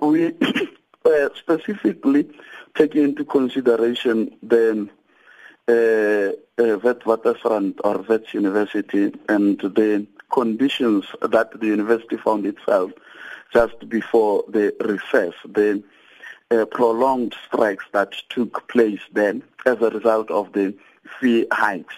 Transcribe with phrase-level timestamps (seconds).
[0.00, 0.34] we
[1.04, 2.28] uh, specifically
[2.74, 4.88] take into consideration the
[5.68, 12.90] uh, uh, Witwatersrand or Wits University and the conditions that the university found itself
[13.52, 15.82] just before the recess, the
[16.50, 20.74] uh, prolonged strikes that took place then as a result of the
[21.20, 21.94] fee hikes.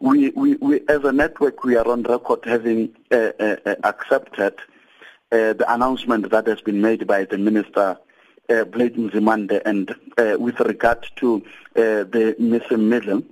[0.00, 4.54] We, we, we as a network, we are on record having uh, uh, uh accepted
[5.32, 7.98] uh, the announcement that has been made by the Minister
[8.48, 11.36] uh, Blade and uh, with regard to
[11.76, 13.22] uh, the missing middle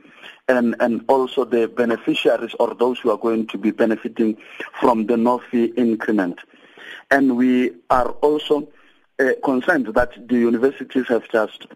[0.49, 4.37] and, and also the beneficiaries or those who are going to be benefiting
[4.81, 6.39] from the no fee increment.
[7.11, 8.69] And we are also
[9.19, 11.67] uh, concerned that the universities have just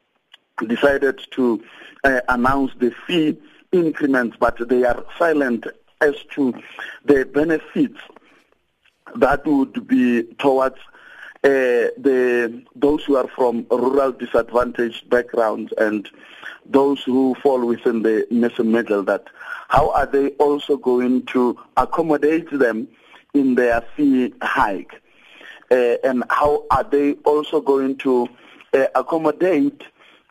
[0.67, 1.63] decided to
[2.05, 3.37] uh, announce the fee
[3.73, 5.67] increments, but they are silent
[6.01, 6.55] as to
[7.05, 7.99] the benefits
[9.17, 10.79] that would be towards
[11.45, 16.09] uh, the those who are from rural disadvantaged backgrounds and
[16.65, 18.27] those who fall within the
[18.65, 19.27] middle that
[19.69, 22.89] how are they also going to accommodate them
[23.35, 25.01] in their fee hike?
[25.71, 28.29] Uh, and how are they also going to
[28.75, 29.83] uh, accommodate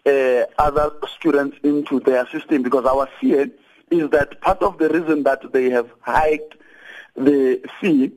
[0.05, 2.61] uh, other students into their system?
[2.61, 3.49] Because our fear
[3.89, 6.55] is that part of the reason that they have hiked
[7.15, 8.11] the fee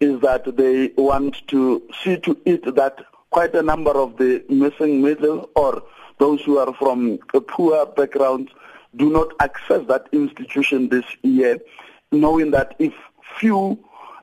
[0.00, 5.02] is that they want to see to it that quite a number of the missing
[5.02, 5.82] middle or
[6.18, 8.50] those who are from a poor backgrounds
[8.96, 11.58] do not access that institution this year,
[12.10, 12.92] knowing that if
[13.38, 13.78] few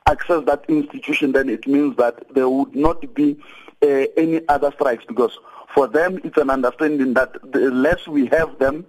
[0.07, 3.37] access that institution, then it means that there would not be
[3.81, 5.37] uh, any other strikes because
[5.73, 8.85] for them it's an understanding that the less we have them,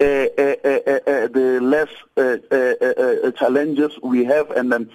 [0.00, 1.88] uh, uh, the less
[3.38, 4.90] challenges we have, and then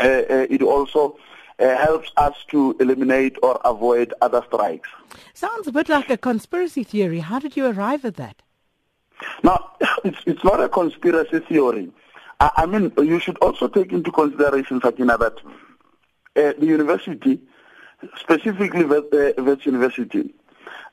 [0.00, 1.16] it also
[1.58, 4.88] helps us to eliminate or avoid other strikes.
[5.34, 7.20] Sounds a bit like a conspiracy theory.
[7.20, 8.42] How did you arrive at that?
[9.42, 9.72] Now,
[10.04, 11.90] it's, it's not a conspiracy theory.
[12.40, 15.34] I, I mean, you should also take into consideration, Sakina, that
[16.36, 17.40] uh, the university,
[18.16, 20.34] specifically the uh, University,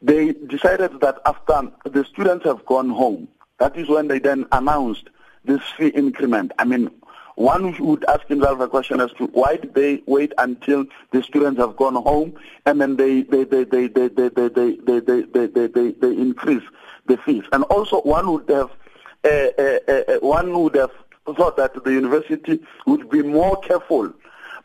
[0.02, 3.28] they decided that after the students have gone home,
[3.60, 5.10] that is when they then announced
[5.46, 6.52] this fee increment.
[6.60, 6.92] I mean,
[7.38, 11.60] one would ask himself a question as to why did they wait until the students
[11.60, 12.34] have gone home
[12.66, 15.92] and then they they they they they they they they they they they, they, they,
[15.92, 16.64] they increase
[17.06, 17.44] the fees.
[17.52, 18.72] And also one would have
[19.24, 20.90] uh, uh, uh, one would have
[21.36, 24.12] thought that the university would be more careful,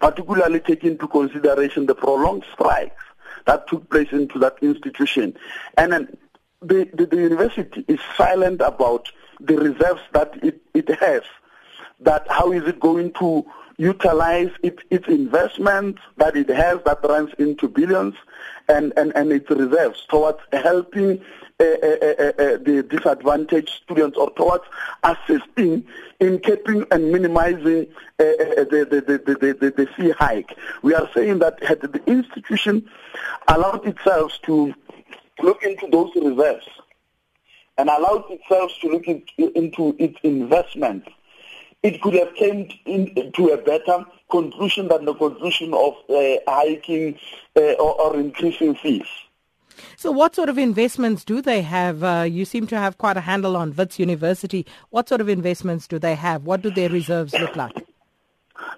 [0.01, 3.05] particularly taking into consideration the prolonged strikes
[3.45, 5.37] that took place into that institution.
[5.77, 6.17] And then
[6.63, 11.23] the, the, the university is silent about the reserves that it, it has
[12.05, 13.45] that how is it going to
[13.79, 18.15] utilize it, its investment that it has that runs into billions
[18.69, 21.21] and, and, and its reserves towards helping
[21.59, 24.65] uh, uh, uh, the disadvantaged students or towards
[25.03, 25.85] assisting
[26.21, 27.87] in keeping and minimizing
[28.19, 30.57] uh, uh, the, the, the, the, the, the fee hike.
[30.83, 32.89] We are saying that had the institution
[33.49, 34.75] allowed itself to
[35.43, 36.69] look into those reserves
[37.79, 41.09] and allowed itself to look into, its investments
[41.83, 47.19] it could have came in, to a better conclusion than the conclusion of uh, hiking
[47.57, 49.07] uh, or, or, increasing fees.
[49.97, 52.05] So what sort of investments do they have?
[52.05, 54.67] Uh, you seem to have quite a handle on Wits University.
[54.91, 56.45] What sort of investments do they have?
[56.45, 57.85] What do their reserves look like?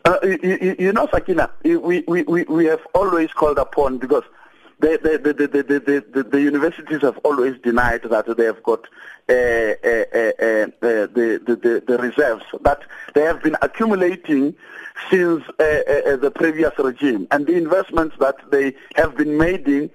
[0.04, 4.22] Uh, you, you, know, Sakina, we, we, we, we have always called upon because
[4.80, 8.80] the, the, the, the, the, the, the, universities have always denied that they have got
[9.28, 12.82] uh, uh, uh, the, the, the, reserves that
[13.14, 14.54] they have been accumulating
[15.10, 19.90] since the previous regime and the investments that they have been making,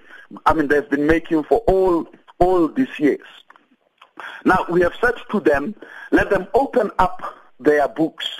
[0.46, 2.06] I mean, they've been making for all,
[2.38, 3.26] all these years.
[4.44, 5.74] Now, we have said to them,
[6.10, 7.22] let them open up
[7.58, 8.39] their books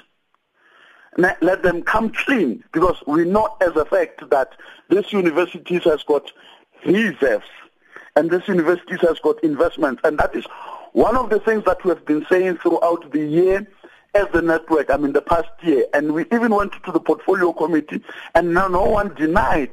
[1.21, 4.53] let them come clean because we know as a fact that
[4.89, 6.31] this university has got
[6.85, 7.47] reserves
[8.17, 10.45] and this university has got investments and that is
[10.93, 13.67] one of the things that we have been saying throughout the year
[14.15, 17.53] as the network, I mean the past year, and we even went to the portfolio
[17.53, 18.03] committee
[18.35, 19.71] and no, no one denied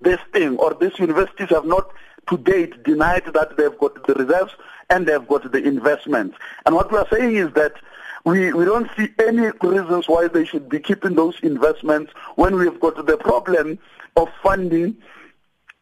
[0.00, 1.90] this thing or these universities have not
[2.28, 4.54] to date denied that they've got the reserves
[4.90, 6.36] and they've got the investments.
[6.66, 7.74] And what we are saying is that
[8.24, 12.78] we, we don't see any reasons why they should be keeping those investments when we've
[12.80, 13.78] got the problem
[14.16, 14.96] of funding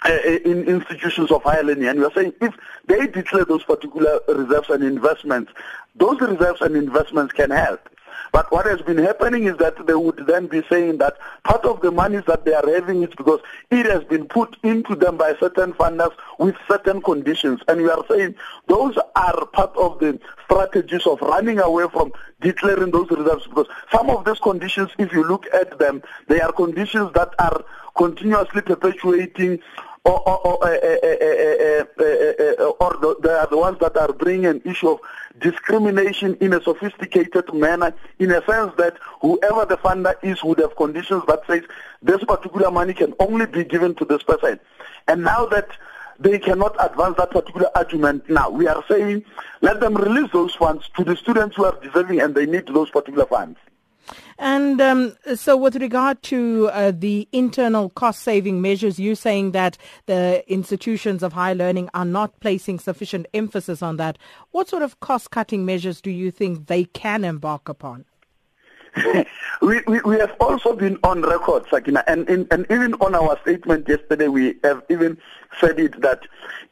[0.05, 1.87] uh, in institutions of higher learning.
[1.87, 2.55] And we are saying if
[2.87, 5.53] they declare those particular reserves and investments,
[5.95, 7.89] those reserves and investments can help.
[8.33, 11.81] But what has been happening is that they would then be saying that part of
[11.81, 13.41] the monies that they are having is because
[13.71, 17.61] it has been put into them by certain funders with certain conditions.
[17.69, 18.35] And we are saying
[18.69, 24.11] those are part of the strategies of running away from declaring those reserves because some
[24.11, 27.65] of these conditions, if you look at them, they are conditions that are
[27.97, 29.61] continuously perpetuating
[30.05, 30.57] or, or, or,
[32.81, 35.01] or the, they are the ones that are bringing an issue of
[35.41, 40.75] discrimination in a sophisticated manner in a sense that whoever the funder is would have
[40.77, 41.63] conditions that says
[42.03, 44.59] this particular money can only be given to this person.
[45.07, 45.69] And now that
[46.19, 48.51] they cannot advance that particular argument now.
[48.51, 49.25] We are saying
[49.63, 52.91] let them release those funds to the students who are deserving and they need those
[52.91, 53.59] particular funds.
[54.39, 59.77] And um, so, with regard to uh, the internal cost saving measures, you're saying that
[60.07, 64.19] the institutions of higher learning are not placing sufficient emphasis on that.
[64.51, 68.05] What sort of cost cutting measures do you think they can embark upon?
[69.63, 73.39] we, we, we have also been on record, Sakina, and, in, and even on our
[73.43, 75.19] statement yesterday, we have even
[75.61, 76.21] said it that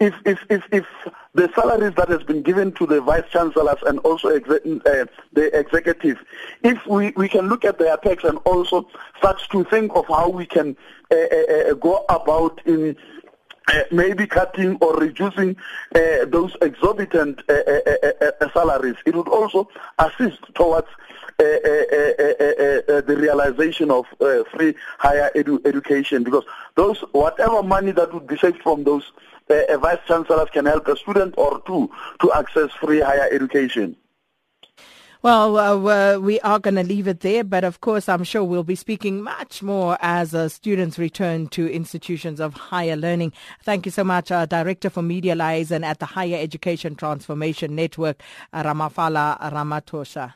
[0.01, 0.87] if, if, if, if
[1.35, 4.41] the salaries that has been given to the vice chancellors and also uh,
[5.33, 6.19] the executive,
[6.63, 8.89] if we, we can look at their tax and also
[9.19, 10.77] start to think of how we can
[11.11, 12.97] uh, uh, uh go about in
[13.69, 15.57] uh, maybe cutting or reducing
[15.95, 18.97] uh, those exorbitant uh, uh, uh salaries.
[19.05, 19.69] It would also
[19.99, 20.89] assist towards
[21.39, 24.07] the realization of
[24.53, 26.45] free higher edu- education because
[26.75, 29.13] those whatever money that would be saved from those
[29.49, 31.91] vice chancellors can help a student or two
[32.21, 33.97] to access free higher education.
[35.21, 38.63] Well, uh, we are going to leave it there, but of course, I'm sure we'll
[38.63, 43.33] be speaking much more as uh, students return to institutions of higher learning.
[43.65, 48.23] Thank you so much, uh, Director for Media Liaison at the Higher Education Transformation Network,
[48.55, 50.35] Ramafala Ramatosha.